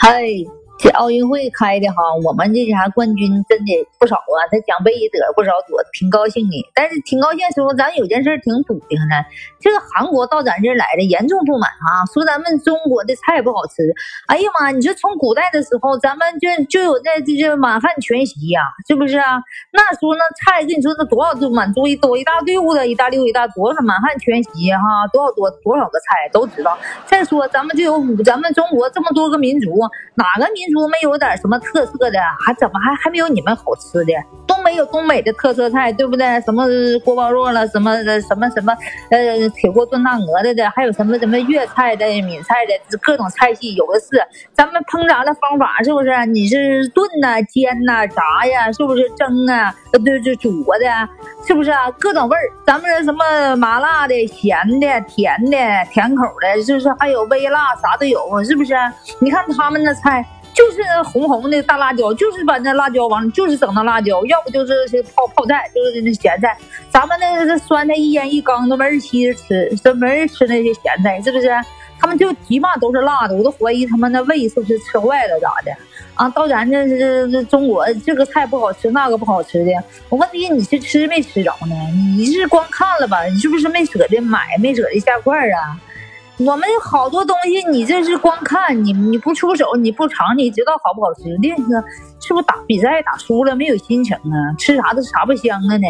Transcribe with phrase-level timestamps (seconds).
[0.00, 0.44] Hi.
[0.78, 6.54] 这奥运会开的哈，我们这啥冠军真的不少啊，这奖杯也得了不少，多挺高兴的。
[6.72, 9.26] 但是挺高兴说，咱有件事挺堵的呢。
[9.58, 13.82] 这个韩国到咱这来的严重不满啊，说咱们中国的菜不好吃。
[14.28, 19.42] 哎呀妈，你说从古代的时候，咱们就就有那这这满汉全席呀，是不是啊？
[19.72, 26.78] 那时候那菜跟你说那多少都满足一多一大堆子，一大溜一大多少满汉全席哈，多少多多少个菜都知道。
[27.04, 29.74] 再说咱们就有咱们中国这么多个民族，
[30.14, 30.67] 哪个民？
[30.70, 34.12] 说没有点什么特色的，还怎么还还没有你们好吃的？
[34.46, 36.40] 东北有东北的特色菜，对不对？
[36.40, 36.66] 什么
[37.04, 38.76] 锅包肉了，什么什么什么，
[39.10, 44.20] 呃，铁锅炖大鹅的的，还有什么什么粤菜的、闽菜的，各种菜系有的是。
[44.52, 46.26] 咱们烹炸的方法是不是？
[46.26, 49.74] 你是炖呐、煎呐、炸呀，是不是蒸啊？
[49.92, 51.08] 呃，对，就煮的，
[51.46, 51.90] 是不是啊？
[51.92, 55.56] 各种味儿，咱们什么麻辣的、咸的、甜的、
[55.90, 56.92] 甜口的，是不是？
[56.98, 58.74] 还有微辣，啥都有，是不是？
[59.20, 60.24] 你看他们那菜。
[60.58, 66.58] 就是红红的大辣椒，就是把那辣椒往，就是整那辣椒，要不就是泡泡菜，就是那咸菜。
[66.90, 71.48] 咱们那个酸菜一腌一缸都没人稀着吃，都没人吃那些咸菜，是不是？
[72.00, 75.70] 他们就起码都是辣的，我都怀疑他们那胃是不是吃坏了咋的？
[76.16, 79.70] 啊，到咱这这这中国这个菜不好吃，那个不好吃的。
[80.08, 81.76] 我问你，你是吃没吃着呢？
[82.16, 83.22] 你是光看了吧？
[83.26, 85.78] 你是不是没舍得买，没舍得下筷啊？
[86.38, 91.24] 我们好多东西，你这是光看，你你不出手，你不尝，你知道好不好吃？
[91.40, 91.82] 另一个，
[92.20, 94.54] 是不是打比赛打输了没有心情啊？
[94.56, 95.88] 吃啥都啥不香了呢？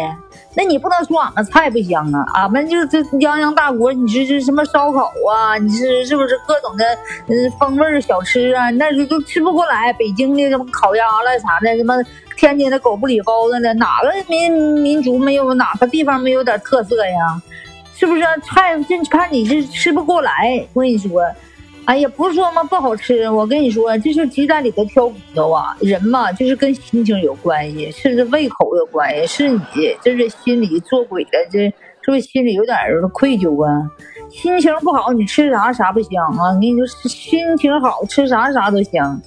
[0.55, 2.25] 那你不能说俺们菜不香啊？
[2.33, 5.55] 俺们就这泱泱大国，你这这什么烧烤啊？
[5.59, 6.83] 你是是不是各种的
[7.27, 8.71] 嗯风味小吃啊？
[8.71, 9.93] 那都都吃不过来。
[9.93, 11.93] 北京的什么烤鸭了啥的，什么
[12.35, 17.39] 天津的狗不理包子了，哪个民民族没有哪个地方没有点特色呀？
[17.99, 18.81] 是不是啊菜？
[18.87, 20.65] 这看你是吃不过来。
[20.71, 21.21] 我跟你说，
[21.83, 23.29] 哎呀，不是说嘛不好吃。
[23.29, 25.75] 我跟你说，这是鸡蛋里头挑骨头啊。
[25.81, 29.59] 人嘛，就是跟心情有关系，是是胃口有关系，是你
[30.01, 31.73] 就是心里做鬼了，这是
[32.05, 32.77] 不是心里有点
[33.11, 33.69] 愧疚啊？
[34.31, 36.53] 心情不好，你吃啥啥不香啊？
[36.53, 39.21] 我跟你说，心情好吃啥啥都香。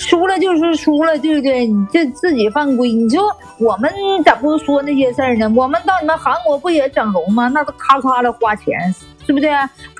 [0.00, 1.66] 输了就是输了，对不对？
[1.66, 2.90] 你这自己犯规。
[2.90, 3.92] 你说我们
[4.24, 5.46] 咋不说那些事儿呢？
[5.54, 7.48] 我们到你们韩国不也整容吗？
[7.52, 8.92] 那都咔咔的花钱，
[9.26, 9.46] 是不是？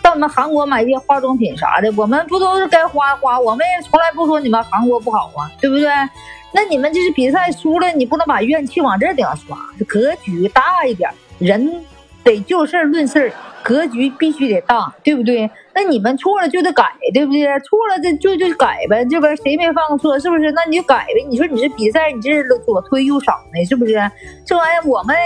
[0.03, 3.39] 到你们韩国买些化妆品啥的，我们不都是该花花？
[3.39, 5.87] 我们也从来不说你们韩国不好啊，对不对？
[6.53, 11.85] 那你们就是比赛输了，你不能把怨气往这顶上刷，格局大一点，人
[12.25, 13.31] 得就事论事。
[13.63, 15.49] 格局必须得大，对不对？
[15.83, 17.41] 那你们错了就得改，对不对？
[17.61, 20.53] 错了这就就改呗，这边谁没犯过错，是不是？
[20.53, 21.27] 那你就改呗。
[21.27, 23.95] 你说你这比赛，你这是左推右搡的，是不是？
[24.45, 25.17] 这玩意儿我们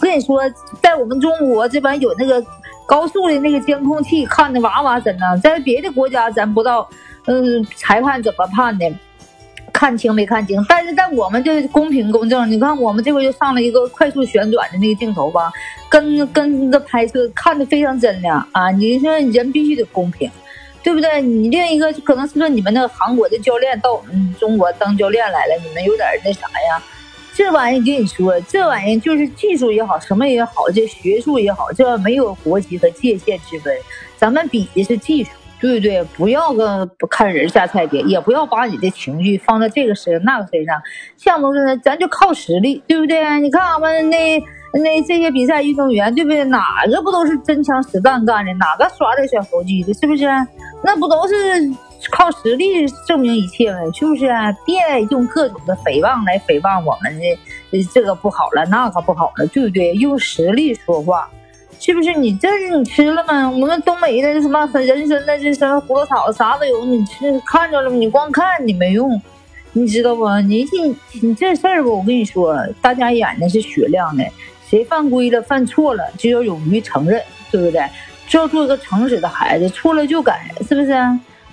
[0.00, 0.42] 跟你说，
[0.82, 2.44] 在我们中国这边有那个
[2.86, 5.38] 高速的那个监控器，看的哇哇真呢。
[5.40, 6.88] 在别的国家咱不知道，
[7.26, 8.92] 嗯，裁判怎么判的。
[9.82, 10.64] 看清没看清？
[10.68, 15.52] 但是在我们这公平公正，你看我们这回就上了一个快速旋转的那个镜头吧，
[15.88, 18.70] 跟跟着拍摄，看的非常真亮啊！
[18.70, 20.30] 你说人必须得公平，
[20.84, 21.20] 对不对？
[21.20, 26.80] 你另一个可能是说你们那个韩国的教练到我们中国当教练来了，你们有点那啥呀？
[27.34, 33.76] 这玩意儿跟你说，这玩意儿就是技术也好，什么也好，这学术也好，这没有国籍和界限之分，
[34.16, 35.30] 咱们比的是技术。
[35.62, 36.02] 对对？
[36.16, 40.82] 不要个不看人下菜碟，也不要把你的情绪放在这个身上那个身上。
[41.16, 43.38] 项目是咱就靠实力，对不对？
[43.38, 44.42] 你看俺们那
[44.82, 46.42] 那这些比赛运动员，对不对？
[46.46, 48.52] 哪个不都是真枪实弹干的？
[48.54, 49.94] 哪个耍点小猴技的？
[49.94, 50.26] 是不是？
[50.82, 51.34] 那不都是
[52.10, 53.78] 靠实力证明一切吗？
[53.94, 54.26] 是不是？
[54.66, 57.16] 别用各种的诽谤来诽谤我们
[57.70, 59.92] 的，这个不好了，那个不好了，对不对？
[59.94, 61.30] 用实力说话。
[61.84, 63.50] 是不是你这是你吃了吗？
[63.50, 67.96] 我们东北的什么人参的这什么葫芦草啥都有，你吃看着了吗？
[67.96, 69.20] 你光看你没用，
[69.72, 70.28] 你知道不？
[70.42, 74.24] 你你你这事儿吧，我跟你说，大家眼睛是雪亮的，
[74.64, 77.20] 谁犯规了、犯错了，就要勇于承认，
[77.50, 77.84] 对不对？
[78.28, 80.94] 就要做一个诚实的孩子，错了就改，是不是？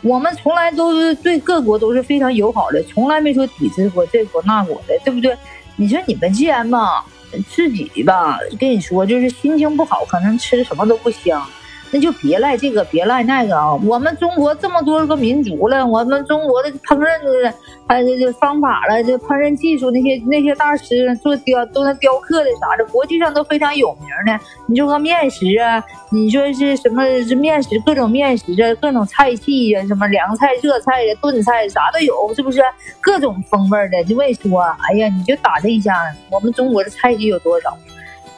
[0.03, 5.35] 我们从来都是对各国都是非常友好的，从来没说抵制过这国那国的，对不对？
[5.75, 7.03] 你说你们既然嘛。
[7.49, 11.45] 自己吧，跟你说，就是心情不好，可能吃什么都不香。
[11.91, 13.74] 那就别赖这个，别赖那个啊！
[13.86, 17.53] 我们中国这么多个民族了，我们中国的烹饪的，
[17.88, 24.39] 还有这方法了，这烹饪技术那些那些大师做雕都能雕刻的啥的，国际上都非常有名的。
[24.68, 32.62] 你说个面食啊，你说是什么是面食，各种面食啊，各种菜系呀，什么凉菜、热菜呀、炖菜啥都有，是不是？
[33.01, 34.03] 各种风味的。
[34.03, 35.95] 就为说，哎呀，你就打这一下，
[36.30, 37.75] 我们中国的菜系有多少？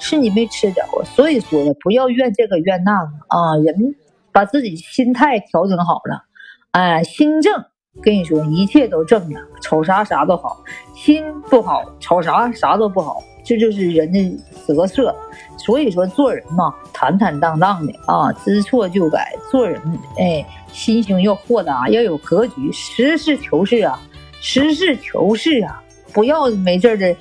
[0.01, 3.55] 是你没吃着，所以说呢，不要怨这个怨那个啊！
[3.63, 3.95] 人
[4.31, 6.25] 把自己心态调整好了，
[6.71, 7.63] 哎，心正
[8.01, 10.57] 跟你说，一切都正的，瞅啥啥都好；
[10.95, 13.21] 心不好，瞅啥啥都不好。
[13.43, 15.15] 这就是人的得瑟。
[15.57, 19.33] 所以说，做人嘛，坦坦荡荡的啊，知错就改。
[19.51, 19.79] 做人，
[20.17, 23.99] 哎，心胸要豁达，要有格局，实事求是啊，
[24.39, 27.15] 实事求是啊，不要没事的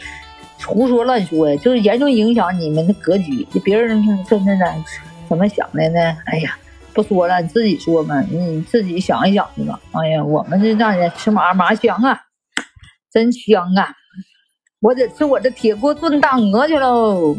[0.66, 3.46] 胡说乱说呀，就是严重影响你们的格局。
[3.64, 4.84] 别人真的呢，
[5.28, 6.16] 怎么想的呢？
[6.26, 6.56] 哎呀，
[6.92, 9.80] 不说了，你自己说嘛，你自己想一想去吧。
[9.92, 12.20] 哎呀，我们这让人吃麻麻香啊，
[13.12, 13.94] 真香啊！
[14.80, 17.36] 我得吃我的铁锅炖大鹅去喽。